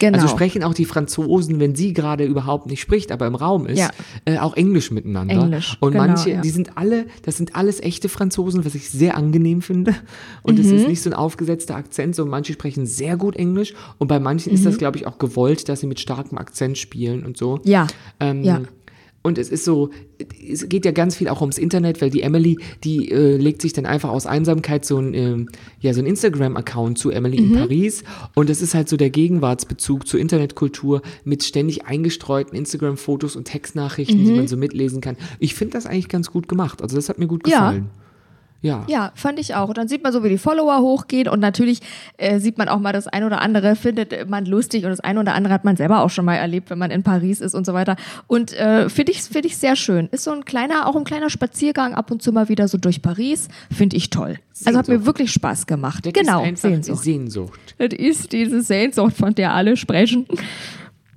[0.00, 0.14] Genau.
[0.16, 3.78] Also sprechen auch die Franzosen, wenn sie gerade überhaupt nicht spricht, aber im Raum ist,
[3.78, 3.90] Ja.
[4.24, 5.34] äh, auch Englisch miteinander.
[5.34, 6.40] Englisch, und genau, manche, ja.
[6.40, 9.94] die sind alle, das sind alles echte Franzosen, was ich sehr angenehm finde.
[10.42, 10.74] Und es Mhm.
[10.76, 14.52] ist nicht so ein aufgesetzter Akzent, so manche sprechen sehr gut Englisch und bei manchen
[14.52, 14.64] ist Mhm.
[14.66, 17.60] das, glaube ich, auch gewollt, dass sie mit starkem Akzent spielen und so.
[17.64, 17.86] Ja.
[18.20, 18.60] Ähm, Ja.
[19.28, 19.90] Und es ist so,
[20.50, 23.72] es geht ja ganz viel auch ums Internet, weil die Emily, die äh, legt sich
[23.72, 25.48] dann einfach aus Einsamkeit so ein, ähm,
[25.80, 27.52] ja, so ein Instagram-Account zu Emily Mhm.
[27.52, 28.02] in Paris.
[28.34, 34.20] Und das ist halt so der Gegenwartsbezug zur Internetkultur mit ständig eingestreuten Instagram-Fotos und Textnachrichten,
[34.22, 34.24] Mhm.
[34.26, 35.16] die man so mitlesen kann.
[35.38, 36.82] Ich finde das eigentlich ganz gut gemacht.
[36.82, 37.84] Also das hat mir gut gefallen.
[37.84, 38.07] Ja.
[38.88, 39.68] Ja, fand ich auch.
[39.68, 41.80] Und dann sieht man so, wie die Follower hochgehen und natürlich
[42.16, 45.16] äh, sieht man auch mal das ein oder andere, findet man lustig und das ein
[45.16, 47.64] oder andere hat man selber auch schon mal erlebt, wenn man in Paris ist und
[47.64, 47.96] so weiter.
[48.26, 50.08] Und äh, finde ich, finde ich sehr schön.
[50.10, 53.00] Ist so ein kleiner, auch ein kleiner Spaziergang ab und zu mal wieder so durch
[53.00, 53.48] Paris.
[53.70, 54.38] Finde ich toll.
[54.64, 55.06] Also hat mir Sehnsucht.
[55.06, 56.04] wirklich Spaß gemacht.
[56.04, 57.04] Das genau, ist Sehnsucht.
[57.04, 57.74] Sehnsucht.
[57.78, 60.26] Das ist diese Sehnsucht, von der alle sprechen.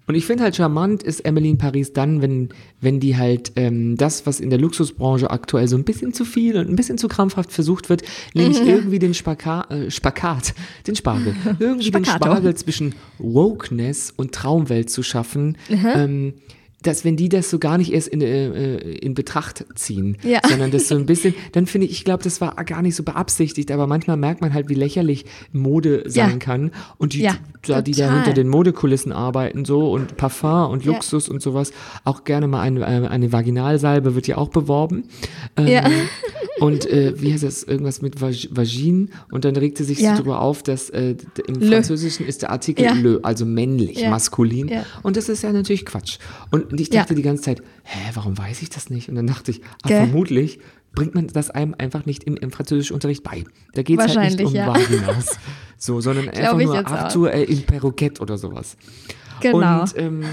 [0.08, 2.50] Und ich finde halt charmant ist Emily in Paris dann, wenn,
[2.82, 6.58] wenn die halt ähm, das, was in der Luxusbranche aktuell so ein bisschen zu viel
[6.58, 8.02] und ein bisschen zu krampfhaft versucht wird,
[8.34, 8.68] nämlich Mhm.
[8.68, 10.54] irgendwie den Spaka äh, Spakat,
[10.88, 12.26] den Spargel, irgendwie den Spakato.
[12.32, 15.58] Spargel zwischen Wokeness und Traumwelt zu schaffen.
[15.70, 16.34] Ähm,
[16.84, 20.40] dass wenn die das so gar nicht erst in, äh, äh, in Betracht ziehen, Ja.
[20.50, 23.04] sondern das so ein bisschen, dann finde ich, ich glaube, das war gar nicht so
[23.04, 26.38] beabsichtigt, aber manchmal merkt man halt, wie lächerlich Mode sein Ja.
[26.38, 30.86] kann und die, Ja, da, die da hinter den Modekulissen arbeiten so und Parfum und.
[30.86, 31.72] Luxus und sowas.
[32.04, 35.04] Auch gerne mal eine, äh, eine Vaginalsalbe wird ja auch beworben.
[35.58, 35.90] Ähm, Ja.
[36.60, 37.64] Und äh, wie heißt das?
[37.64, 39.10] Irgendwas mit Vag Vagin.
[39.32, 40.12] Und dann regt sie sich Ja.
[40.12, 41.16] so darüber auf, dass äh,
[41.48, 41.68] im Le.
[41.72, 44.68] Französischen ist der Artikel le, also männlich, maskulin.
[44.68, 44.86] Ja.
[45.02, 46.20] Und das ist ja natürlich Quatsch.
[46.52, 47.02] Und ich Ja.
[47.02, 49.10] dachte die ganze Zeit, hä, warum weiß ich das nicht?
[49.10, 49.98] Und dann dachte ich, Gell?
[50.06, 50.60] vermutlich
[50.94, 53.44] bringt man das einem einfach nicht im, im Französischunterricht bei.
[53.74, 54.68] Da geht es halt nicht um ja.
[54.68, 55.38] Vaginas.
[55.78, 56.88] So, sondern einfach ich nur.
[56.88, 58.78] Arthur äh, in Perroquette oder sowas.
[59.42, 59.82] Genau.
[59.82, 60.24] Und ähm,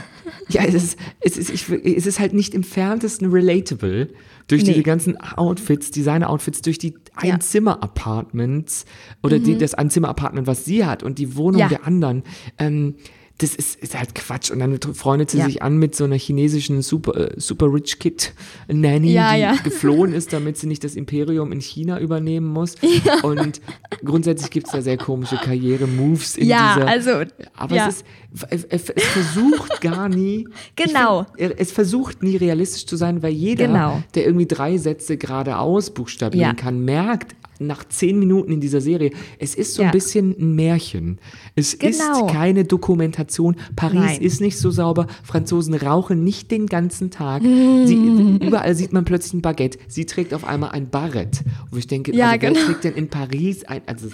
[0.50, 4.08] ja, es ist, es, ist, ich, es ist halt nicht im ferntesten relatable
[4.48, 4.72] durch Nee.
[4.72, 7.28] diese ganzen Outfits, Designer-Outfits, durch die Ja.
[7.28, 7.32] Mhm.
[7.34, 8.84] Einzimmer-Apartments
[9.22, 11.68] oder die, das Einzimmer-Apartment, was sie hat und die Wohnung Ja.
[11.68, 12.22] der anderen.
[12.58, 12.96] Ähm,
[13.40, 14.50] das ist, ist halt Quatsch.
[14.50, 15.44] Und dann freundet sie Ja.
[15.44, 18.32] sich an mit so einer chinesischen Super, äh, Super Rich Kid
[18.66, 19.54] Nanny, Ja, die ja.
[19.64, 22.74] geflohen ist, damit sie nicht das Imperium in China übernehmen muss.
[23.22, 23.60] Und
[24.04, 26.88] grundsätzlich gibt es da sehr komische Karriere-Moves in Ja, dieser.
[26.88, 27.10] also,
[27.56, 27.88] Aber ja.
[27.88, 28.02] es
[28.50, 30.48] ist, es, es versucht gar nie.
[30.76, 31.26] Genau.
[31.36, 34.02] Find, es versucht nie realistisch zu sein, weil jeder, Genau.
[34.14, 39.54] der irgendwie drei Sätze geradeaus buchstabieren kann, merkt nach zehn Minuten in dieser Serie, es
[39.54, 39.88] ist so Ja.
[39.88, 41.18] ein bisschen ein Märchen.
[41.54, 42.26] Es Genau.
[42.26, 43.56] ist keine Dokumentation.
[43.76, 44.20] Paris Nein.
[44.22, 45.06] ist nicht so sauber.
[45.24, 47.42] Franzosen rauchen nicht den ganzen Tag.
[47.42, 47.86] Mm.
[47.86, 49.78] Sie, überall sieht man plötzlich ein Baguette.
[49.88, 51.42] Sie trägt auf einmal ein Barett.
[51.70, 52.66] Wo ich denke, Ja, also wer genau.
[52.66, 54.12] trägt denn in Paris ein, also es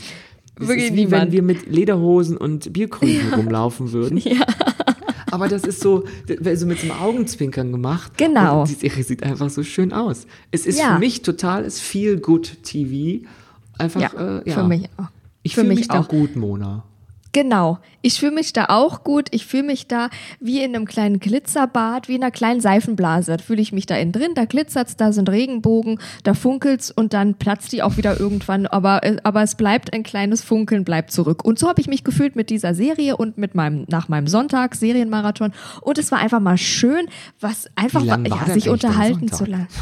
[0.68, 1.24] Wirklich ist wie niemand.
[1.26, 4.20] wenn wir mit Lederhosen und Bierkrügen rumlaufen würden.
[5.35, 6.05] Aber das ist so,
[6.55, 8.16] so mit so einem Augenzwinkern gemacht.
[8.16, 8.61] Genau.
[8.62, 10.27] Und die Serie sieht einfach so schön aus.
[10.53, 10.94] Es ist Ja.
[10.94, 13.27] für mich totales Feel-Good TV.
[13.79, 14.55] Einfach, Ja, äh, ja.
[14.55, 15.07] für mich auch.
[15.42, 16.09] Ich Für fühle mich mich da auch.
[16.09, 16.85] gut, Mona.
[17.35, 17.81] Genau.
[18.01, 19.27] Ich fühle mich da auch gut.
[19.33, 23.37] Ich fühle mich da wie in einem kleinen Glitzerbad, wie in einer kleinen Seifenblase.
[23.37, 27.12] Da fühle ich mich da innen drin, da glitzert's, da sind Regenbogen, da funkelt's und
[27.12, 28.68] dann platzt die auch wieder irgendwann.
[28.68, 31.44] Aber, aber es bleibt ein kleines Funkeln, bleibt zurück.
[31.44, 34.77] Und so habe ich mich gefühlt mit dieser Serie und mit meinem, nach meinem Sonntag,
[34.77, 35.53] Serienmarathon.
[35.81, 37.07] Und es war einfach mal schön,
[37.40, 39.66] was einfach war, ja, sich unterhalten zu lang.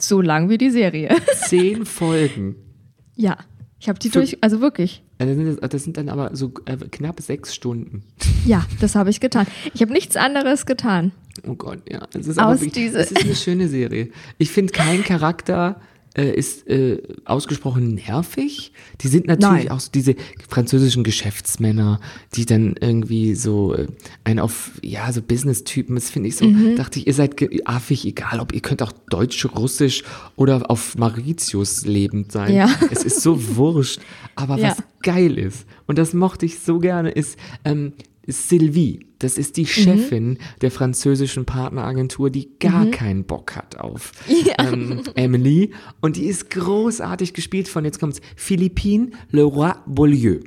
[0.00, 1.14] So lang wie die Serie.
[1.34, 2.54] Zehn Folgen.
[3.16, 3.36] ja.
[3.80, 5.02] Ich habe die Für- durch, also wirklich.
[5.18, 8.02] Also Das sind, das- sind dann aber so äh, knapp sechs Stunden.
[8.46, 9.46] Ja, das habe ich getan.
[9.74, 11.12] Ich habe nichts anderes getan.
[11.46, 12.06] Oh Gott, ja.
[12.14, 14.10] Es ist aber Aus diese- es ist eine schöne Serie.
[14.38, 15.80] Ich finde, kein Charakter
[16.18, 18.72] äh, ist äh, ausgesprochen nervig.
[19.00, 19.70] Die sind natürlich Nein.
[19.70, 20.16] auch so diese
[20.48, 22.00] französischen Geschäftsmänner,
[22.34, 23.86] die dann irgendwie so äh,
[24.24, 26.76] einen auf, ja, so Business-Typen, das finde ich so, Mhm.
[26.76, 30.02] dachte ich, ihr seid affig, egal ob ihr könnt auch Deutsch, Russisch
[30.36, 32.54] oder auf Mauritius lebend sein.
[32.54, 32.68] Ja.
[32.90, 34.00] Es ist so wurscht.
[34.34, 34.70] Aber Ja.
[34.70, 37.92] was geil ist, und das mochte ich so gerne, ist ähm,
[38.28, 39.06] Sylvie.
[39.18, 44.12] Das ist die Chefin der französischen Partneragentur, die gar keinen Bock hat auf
[44.58, 45.72] ähm, Emily.
[46.00, 50.40] Und die ist großartig gespielt von, jetzt kommt's, Philippine Leroy Beaulieu.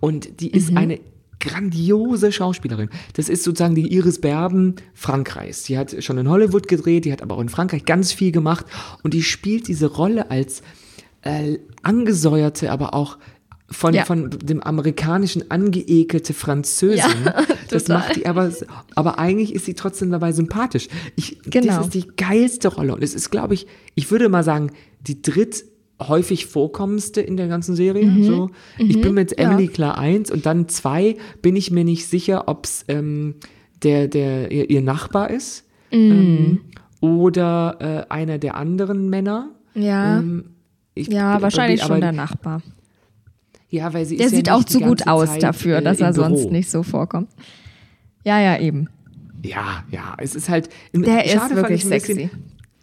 [0.00, 0.98] Und die ist eine
[1.40, 2.88] grandiose Schauspielerin.
[3.12, 5.64] Das ist sozusagen die Iris Berben Frankreichs.
[5.64, 8.66] Die hat schon in Hollywood gedreht, die hat aber auch in Frankreich ganz viel gemacht
[9.02, 10.62] und die spielt diese Rolle als
[11.22, 13.18] äh, angesäuerte, aber auch
[13.68, 14.04] von, Ja.
[14.04, 17.02] von dem amerikanischen angeekelte Französin.
[17.68, 17.98] das total.
[18.02, 18.50] macht die aber,
[18.94, 20.88] aber eigentlich ist sie trotzdem dabei sympathisch.
[21.16, 21.76] Ich, Genau.
[21.76, 25.20] Das ist die geilste Rolle und es ist, glaube ich, ich würde mal sagen, die
[25.22, 25.64] dritt
[26.00, 28.22] häufig vorkommendste in der ganzen Serie.
[28.22, 28.50] So.
[28.78, 32.66] Ich bin mit Emily klar eins und dann zwei bin ich mir nicht sicher, ob
[32.66, 33.36] es ähm,
[33.82, 36.60] der, der, ihr, ihr Nachbar ist ähm,
[37.00, 37.76] oder
[38.08, 39.50] äh, einer der anderen Männer.
[39.74, 40.18] Ja.
[40.18, 40.44] Ähm,
[40.94, 42.62] ich- Ja, wahrscheinlich aber- schon der Nachbar.
[43.68, 45.82] Ja, weil sie Der ist ja sieht nicht auch zu gut aus Zeit, dafür, äh,
[45.82, 46.52] dass er sonst Büro.
[46.52, 47.28] nicht so vorkommt.
[48.24, 48.88] Ja, ja, eben.
[49.44, 50.68] Ja, ja, es ist halt.
[50.94, 52.30] Der ist fand wirklich ich ein bisschen, sexy.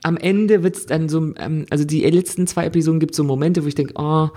[0.04, 3.24] Am Ende wird es dann so, ähm, also die letzten zwei Episoden gibt es so
[3.24, 4.28] Momente, wo ich denke, oh,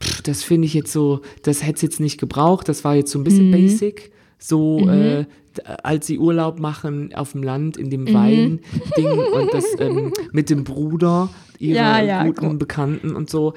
[0.00, 3.10] pff, das finde ich jetzt so, das hätte es jetzt nicht gebraucht, das war jetzt
[3.12, 3.24] so ein Mhm.
[3.24, 4.10] bisschen basic.
[4.46, 5.24] So, äh,
[5.56, 7.90] d- als sie Urlaub machen auf dem Land in Mhm.
[7.90, 12.56] dem Wein-Ding und das ähm, mit dem Bruder ihrer Ja, ja, guten cool.
[12.58, 13.54] Bekannten und so.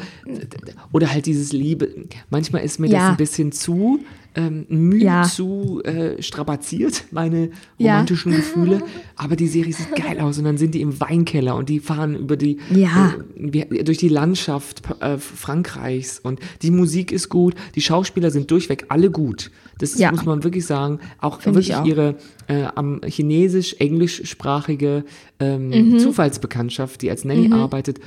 [0.94, 1.90] Oder halt dieses Liebe.
[2.30, 3.10] Manchmal ist mir das Ja.
[3.10, 4.00] ein bisschen zu
[4.38, 5.24] ähm, müh, Ja.
[5.24, 7.94] zu äh, strapaziert, meine Ja.
[7.94, 8.82] romantischen Gefühle.
[9.18, 12.16] Aber die Serie sieht geil aus und dann sind die im Weinkeller und die fahren
[12.16, 13.16] über die Ja.
[13.36, 18.86] äh, durch die Landschaft äh, Frankreichs und die Musik ist gut, die Schauspieler sind durchweg
[18.90, 19.50] alle gut.
[19.80, 20.12] Das Ja.
[20.12, 21.00] muss man wirklich sagen.
[21.20, 21.86] Auch Finde ich wirklich auch.
[21.86, 22.16] ihre
[22.48, 25.04] äh, am chinesisch-englischsprachige
[25.40, 26.00] ähm, Mhm.
[26.00, 28.00] Zufallsbekanntschaft, die als Nanny arbeitet.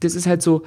[0.00, 0.62] Das ist halt so,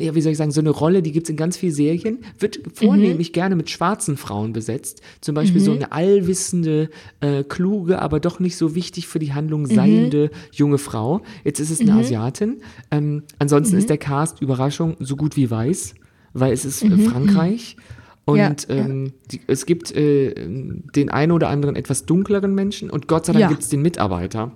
[0.00, 2.60] ja, wie soll ich sagen, so eine Rolle, die gibt's in ganz vielen Serien, wird
[2.74, 5.02] vornehmlich gerne mit schwarzen Frauen besetzt.
[5.20, 9.66] Zum Beispiel so eine allwissende, äh, kluge, aber doch nicht so wichtig für die Handlung
[9.66, 11.22] seiende junge Frau.
[11.44, 12.62] Jetzt ist es eine Asiatin.
[12.90, 15.94] Ähm, ansonsten ist der Cast, Überraschung, so gut wie weiß,
[16.32, 17.76] weil es ist äh, Frankreich.
[18.24, 23.08] Und Ja, ähm, die, es gibt äh, den einen oder anderen etwas dunkleren Menschen und
[23.08, 23.48] Gott sei Dank Ja.
[23.48, 24.52] gibt's den Mitarbeiter.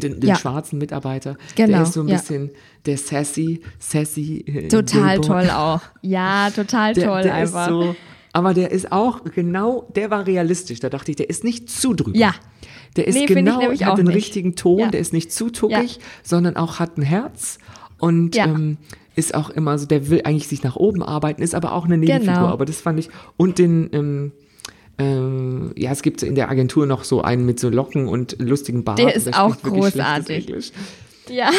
[0.00, 0.36] Den, den Ja.
[0.36, 2.16] schwarzen Mitarbeiter, Genau, der ist so ein ja.
[2.16, 2.50] bisschen
[2.86, 4.44] der sassy, sassy.
[4.46, 5.26] äh, Total Billboy.
[5.46, 5.80] toll auch.
[6.02, 7.68] Ja, total Der, toll der einfach.
[7.68, 7.94] So,
[8.32, 10.80] aber der ist auch genau, der war realistisch.
[10.80, 12.16] Da dachte ich, der ist nicht zu drüber.
[12.16, 12.34] Ja.
[12.96, 14.16] Der ist Nee, ich genau, nämlich hat den nicht.
[14.16, 14.88] richtigen Ton, Ja.
[14.90, 17.58] der ist nicht zu tuckig, sondern auch hat ein Herz
[17.98, 18.78] und ähm,
[19.16, 21.98] ist auch immer so, der will eigentlich sich nach oben arbeiten, ist aber auch eine
[21.98, 22.34] Nebenfigur.
[22.34, 22.46] Genau.
[22.48, 24.32] Aber das fand ich, und den, ähm,
[25.00, 28.84] ähm, ja, es gibt in der Agentur noch so einen mit so Locken und lustigen
[28.84, 28.98] Bart.
[28.98, 30.72] Der ist auch großartig.
[31.28, 31.50] Ja.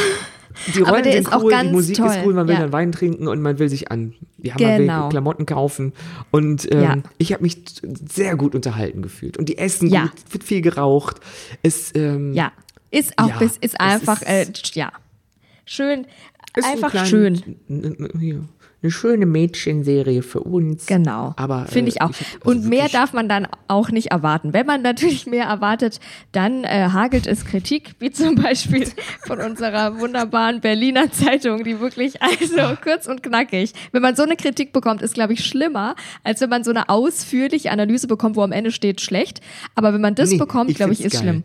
[0.76, 2.60] Die Aber Rollen sind ist auch cool, die Musik toll, ist cool, man will ja.
[2.62, 5.04] dann Wein trinken und man will sich an, ja, man Genau.
[5.06, 5.94] will Klamotten kaufen.
[6.30, 6.98] Und ähm, Ja.
[7.20, 9.38] ich habe mich sehr gut unterhalten gefühlt.
[9.38, 10.02] Und die essen Ja.
[10.04, 11.18] gut, wird viel geraucht.
[11.64, 12.52] Es, ähm, Ja.
[12.94, 14.28] Ist auch bis, ist einfach, ist-
[14.76, 14.92] äh, ja.
[15.64, 16.06] Schön.
[16.58, 17.42] ist ein einfach klein- schön.
[18.84, 20.88] Eine schöne Mädchenserie für uns.
[20.88, 21.34] Genau.
[21.38, 22.10] Aber finde äh, ich auch.
[22.10, 24.54] hab also Und mehr darf man dann auch nicht erwarten.
[24.54, 26.00] Wenn man natürlich mehr erwartet,
[26.32, 28.88] dann äh, hagelt es Kritik, wie zum Beispiel
[29.28, 33.74] von unserer wunderbaren Berliner Zeitung, die wirklich also kurz und knackig.
[33.92, 36.90] Wenn man so eine Kritik bekommt, ist glaube ich schlimmer, als wenn man so eine
[36.90, 39.42] ausführliche Analyse bekommt, wo am Ende steht schlecht.
[39.76, 41.22] Aber wenn man das Nee, bekommt, ich glaube ich, ist geil.
[41.22, 41.44] schlimm.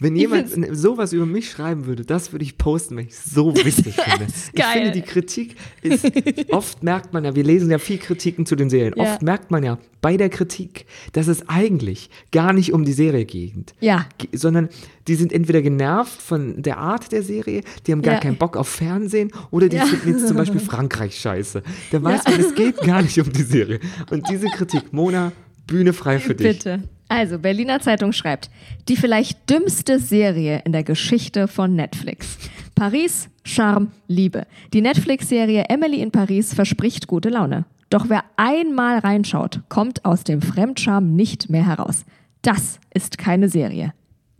[0.00, 3.54] Wenn jemand sowas über mich schreiben würde, das würde ich posten, wenn ich es so
[3.64, 4.26] wichtig finde.
[4.52, 6.04] Ich finde, die Kritik ist,
[6.50, 9.04] oft merkt man ja, wir lesen ja viel Kritiken zu den Serien, Ja.
[9.04, 13.24] oft merkt man ja bei der Kritik, dass es eigentlich gar nicht um die Serie
[13.24, 13.74] geht.
[13.80, 14.06] Ja.
[14.32, 14.68] Sondern
[15.06, 18.20] die sind entweder genervt von der Art der Serie, die haben gar Ja.
[18.20, 21.62] keinen Bock auf Fernsehen oder die finden jetzt zum Beispiel Frankreich scheiße.
[21.92, 23.78] Da weiß man, es geht gar nicht um die Serie.
[24.10, 25.32] Und diese Kritik, Mona,
[25.66, 26.58] Bühne frei für dich.
[26.58, 26.82] Bitte.
[27.08, 28.50] Also, Berliner Zeitung schreibt,
[28.88, 32.38] die vielleicht dümmste Serie in der Geschichte von Netflix.
[32.74, 34.46] Paris, Charme, Liebe.
[34.72, 37.66] Die Netflix-Serie Emily in Paris verspricht gute Laune.
[37.90, 42.04] Doch wer einmal reinschaut, kommt aus dem Fremdscham nicht mehr heraus.
[42.42, 43.92] Das ist keine Serie.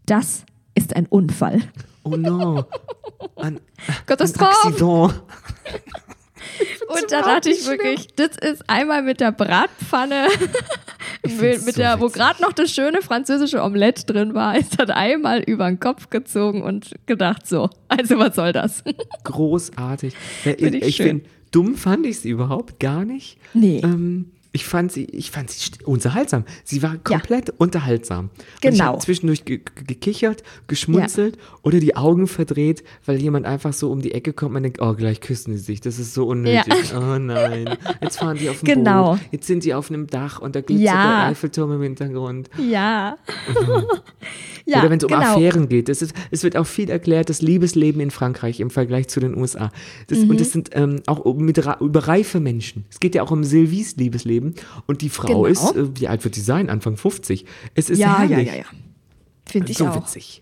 [0.07, 1.61] Das ist ein Unfall.
[2.03, 2.65] Oh no.
[3.37, 3.61] Ein,
[4.07, 5.15] Katastrophe!
[6.89, 10.29] Und da dachte ich wirklich, das ist einmal mit der Bratpfanne,
[11.25, 14.91] mit, mit so der, wo gerade noch das schöne französische Omelette drin war, ist das
[14.91, 18.85] einmal über den Kopf gezogen und gedacht, so, also was soll das?
[19.25, 20.15] Großartig.
[20.45, 23.39] Ja, ich ich finde, dumm fand ich sie überhaupt gar nicht.
[23.53, 23.81] Nee.
[23.83, 26.45] Ähm, ich fand sie, ich fand sie unterhaltsam.
[26.63, 28.27] Sie war komplett unterhaltsam.
[28.31, 28.85] Und ich Genau.
[28.85, 34.01] habe zwischendurch ge ge- gekichert, geschmunzelt oder die Augen verdreht, weil jemand einfach so um
[34.01, 35.81] die Ecke kommt und man denkt, oh, gleich küssen sie sich.
[35.81, 36.95] Das ist so unnötig.
[36.97, 37.77] Oh nein.
[38.01, 39.11] Jetzt fahren die auf dem Genau.
[39.15, 39.21] Boot.
[39.33, 41.21] Jetzt sind die auf einem Dach und da glitzert Ja.
[41.23, 42.49] der Eiffelturm im Hintergrund.
[42.59, 43.17] Ja.
[44.67, 45.21] ja, Oder wenn es um genau.
[45.35, 45.89] Affären geht.
[45.89, 49.37] Das ist, es wird auch viel erklärt, das Liebesleben in Frankreich im Vergleich zu den
[49.37, 49.71] USA.
[50.07, 50.31] Das, Mhm.
[50.31, 52.85] Und es sind ähm, auch um- mit, über reife Menschen.
[52.91, 54.44] Es geht ja auch um Sylvies Liebesleben.
[54.87, 55.47] Und die Frau Genau.
[55.47, 56.69] ist, äh, wie alt wird die sein?
[56.71, 57.45] Anfang 50.
[57.75, 58.49] Es ist Ja, ja, herrlich.
[58.49, 58.65] ja, ja.
[59.47, 59.97] Finde ich so auch.
[59.97, 60.41] witzig.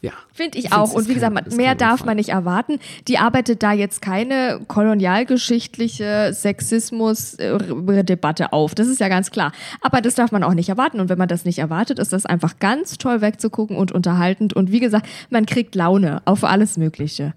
[0.00, 0.12] Ja.
[0.34, 0.92] Finde ich find's, auch.
[0.92, 2.06] Und wie gesagt, kein- ist mehr darf Unfall.
[2.08, 2.78] man nicht erwarten.
[3.08, 8.74] Die arbeitet da jetzt keine kolonialgeschichtliche Sexismus-Debatte auf.
[8.74, 9.52] Das ist ja ganz klar.
[9.80, 11.00] Aber das darf man auch nicht erwarten.
[11.00, 14.52] Und wenn man das nicht erwartet, ist das einfach ganz toll wegzugucken und unterhaltend.
[14.52, 17.32] Und wie gesagt, man kriegt Laune auf alles Mögliche.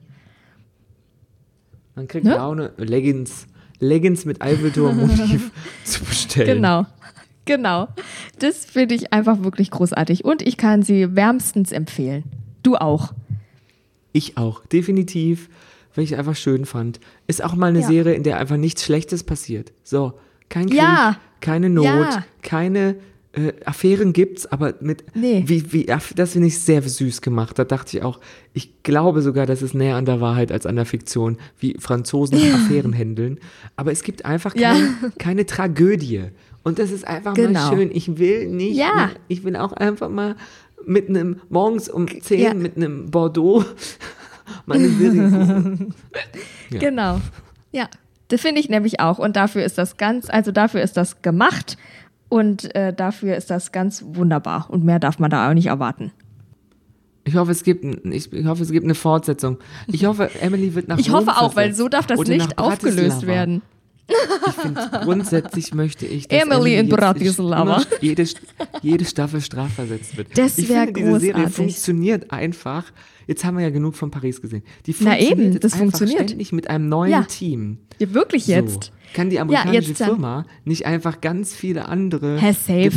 [1.96, 2.36] Man kriegt Ne?
[2.36, 3.48] Laune, Leggings,
[3.80, 5.52] Leggings mit Eiffelturm-Motiv
[5.84, 6.48] zu bestellen.
[6.48, 6.86] Genau.
[7.46, 7.88] Genau.
[8.40, 10.26] Das finde ich einfach wirklich großartig.
[10.26, 12.24] Und ich kann sie wärmstens empfehlen.
[12.64, 13.14] Du auch.
[14.12, 15.48] Ich auch, definitiv,
[15.96, 17.00] weil ich es einfach schön fand.
[17.28, 17.88] Ist auch mal eine Ja.
[17.88, 19.72] Serie, in der einfach nichts Schlechtes passiert.
[19.84, 20.14] So,
[20.50, 21.18] kein Krieg, Ja.
[21.40, 22.26] keine Not, Ja.
[22.42, 22.96] keine
[23.38, 25.44] äh, Affären gibt's, aber mit Nee.
[25.46, 27.58] wie, wie das finde ich sehr süß gemacht.
[27.60, 28.20] Da dachte ich auch,
[28.54, 32.38] ich glaube sogar, das ist näher an der Wahrheit als an der Fiktion, wie Franzosen
[32.54, 33.40] Affären handeln.
[33.76, 34.74] Aber es gibt einfach Ja.
[34.74, 36.24] keine, keine Tragödie.
[36.64, 37.70] Und das ist einfach Genau.
[37.70, 37.92] mal schön.
[37.94, 39.12] Ich will nicht, Ja.
[39.28, 40.36] ich will auch einfach mal
[40.86, 42.54] mit einem, morgens um 10 Ja.
[42.54, 43.64] mit einem Bordeaux
[44.66, 45.78] meine Serie.
[46.70, 46.80] Ja.
[46.80, 47.22] Genau.
[47.72, 47.88] Ja,
[48.30, 49.20] das finde ich nämlich auch.
[49.20, 51.78] Und dafür ist das ganz, also dafür ist das gemacht
[52.30, 54.68] und äh, dafür ist das ganz wunderbar.
[54.70, 56.12] Und mehr darf man da auch nicht erwarten.
[57.24, 59.58] Ich hoffe, es gibt, ich, ich hoffe, es gibt eine Fortsetzung.
[59.88, 62.58] Ich hoffe, Emily wird nach Ich Rom hoffe auch, weil so darf das Oder nicht
[62.58, 63.62] aufgelöst werden.
[64.08, 67.82] Ich finde, grundsätzlich möchte ich, dass Emily in jetzt Bratislava.
[68.00, 68.26] Jede,
[68.82, 70.38] jede Staffel strafversetzt wird.
[70.38, 71.56] Das ich wär finde, diese Serie großartig.
[71.56, 72.86] funktioniert einfach.
[73.28, 74.64] Jetzt haben wir ja genug von Paris gesehen.
[74.86, 76.30] Die Na funktioniert eben, jetzt das einfach funktioniert.
[76.30, 77.24] ständig mit einem neuen Ja.
[77.24, 77.78] Team.
[78.00, 78.54] Ja, wirklich So.
[78.54, 78.92] jetzt.
[79.14, 80.10] Kann die amerikanische jetzt dann.
[80.10, 82.90] Firma nicht einfach ganz viele andere Herr Safe,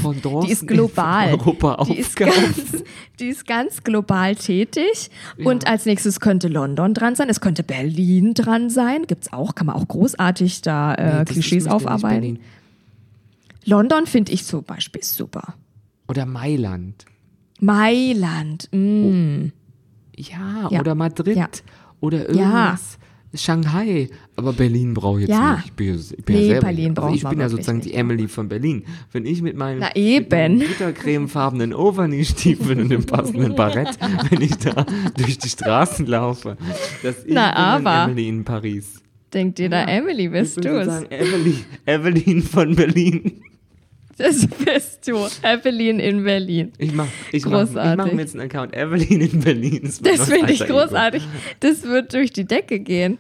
[0.47, 1.29] die ist global.
[1.29, 2.85] in Europa die, ist ganz,
[3.21, 5.11] die ist ganz global tätig.
[5.45, 7.29] Und als nächstes könnte London dran sein.
[7.29, 9.07] Es könnte Berlin dran sein.
[9.07, 12.39] Gibt's auch, kann man auch großartig da äh, Nee, Klischees aufarbeiten.
[13.65, 15.55] London finde ich zum Beispiel super.
[16.09, 17.05] Oder Mailand.
[17.61, 18.69] Mailand.
[18.73, 19.53] Mm.
[20.29, 20.81] Ja, Ja.
[20.81, 21.37] oder Madrid.
[21.37, 21.49] Ja.
[22.01, 22.99] Oder irgendwas.
[23.33, 24.09] Shanghai.
[24.35, 25.55] Aber Berlin brauche ich jetzt Ja.
[25.57, 25.67] nicht.
[25.67, 27.81] Ich bin, ja- ich bin Nee, ja selber Berlin also ich bin ja wirklich sozusagen
[27.81, 28.85] die Emily von Berlin.
[29.13, 29.85] Wenn ich mit meinen,
[30.59, 33.97] bittercremefarbenen Overknee-Stiefeln und dem passenden Barett,
[34.31, 34.85] wenn ich da
[35.17, 36.57] durch die Straßen laufe,
[37.29, 38.05] dann aber.
[38.11, 39.01] Emily in Paris.
[39.33, 40.65] Denkt ihr da, Emily, bist du's?
[40.65, 41.55] sozusagen Emily,
[41.87, 43.43] Evelyn von Berlin.
[44.21, 45.27] Das bist du.
[45.43, 46.73] Evelyn in Berlin.
[46.79, 48.13] Ich mach, ich mach, ich mach Großartig.
[48.15, 49.81] mir jetzt einen Account Evelyn in Berlin.
[50.03, 50.83] Das mein finde ich alter Ego.
[50.83, 51.23] großartig.
[51.61, 53.19] Das wird durch die Decke gehen.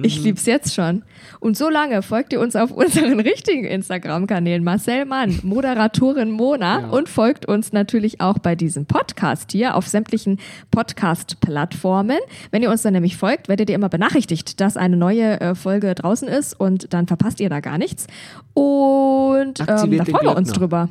[0.00, 0.04] Mhm.
[0.04, 1.02] Ich lieb's jetzt schon.
[1.38, 4.62] Und so lange folgt ihr uns auf unseren richtigen Instagram-Kanälen.
[4.64, 6.88] Marcel Mann, Moderatorin Mona Ja.
[6.88, 10.38] und folgt uns natürlich auch bei diesem Podcast hier auf sämtlichen
[10.70, 12.18] Podcast-Plattformen.
[12.50, 15.94] Wenn ihr uns dann nämlich folgt, werdet ihr immer benachrichtigt, dass eine neue äh, Folge
[15.94, 18.06] draußen ist und dann verpasst ihr da gar nichts.
[18.54, 20.86] Und ähm, da freuen wir uns Glöckner.
[20.86, 20.88] drüber.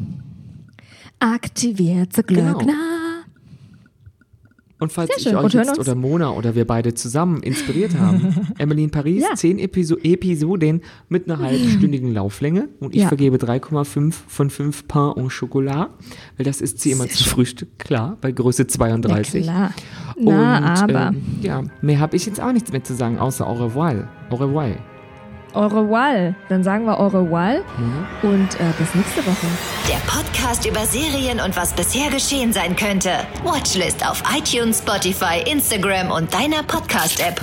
[1.20, 2.60] Aktiviert the Genau.
[4.80, 8.86] Und falls ich euch jetzt uns- oder Mona oder wir beide zusammen inspiriert haben, Emily
[8.86, 9.36] in Paris, Ja.
[9.36, 13.08] zehn Episo Episoden mit einer halbstündigen Lauflänge und ich Ja.
[13.10, 15.90] vergebe 3,5 von 5 Pain au Chocolat,
[16.38, 17.28] weil das ist sie immer Sehr schön.
[17.34, 19.46] Frühstück, klar, bei Größe 32.
[19.46, 19.74] Na klar.
[20.18, 20.66] Na, und,
[20.96, 21.08] aber.
[21.10, 24.08] Ähm, ja, mehr habe ich jetzt auch nichts mehr zu sagen, außer au revoir.
[24.30, 24.76] Au revoir.
[25.54, 26.34] Au revoir.
[26.48, 28.06] Dann sagen wir au revoir Mhm.
[28.30, 29.48] und äh, bis nächste Woche.
[29.88, 33.12] Der Podcast über Serien und was bisher geschehen sein könnte.
[33.44, 37.42] Watchlist auf iTunes, Spotify, Instagram und deiner Podcast-App.